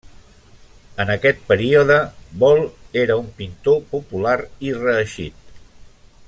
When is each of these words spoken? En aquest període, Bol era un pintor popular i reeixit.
En 1.03 1.11
aquest 1.15 1.43
període, 1.51 1.97
Bol 2.45 2.63
era 3.03 3.19
un 3.25 3.29
pintor 3.43 3.79
popular 3.93 4.35
i 4.71 4.75
reeixit. 4.81 5.57